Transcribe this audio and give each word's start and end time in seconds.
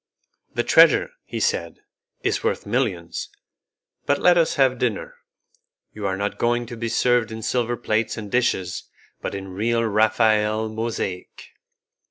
"The 0.55 0.63
Treasure," 0.63 1.11
he 1.25 1.39
said, 1.39 1.77
"is 2.23 2.43
worth 2.43 2.65
millions; 2.65 3.29
but 4.07 4.17
let 4.17 4.35
us 4.35 4.55
have 4.55 4.79
dinner. 4.79 5.13
You 5.93 6.07
are 6.07 6.17
not 6.17 6.39
going 6.39 6.65
to 6.65 6.75
be 6.75 6.89
served 6.89 7.31
in 7.31 7.43
silver 7.43 7.77
plates 7.77 8.17
and 8.17 8.31
dishes, 8.31 8.89
but 9.21 9.35
in 9.35 9.49
real 9.49 9.83
Raphael 9.83 10.69
mosaic." 10.69 11.49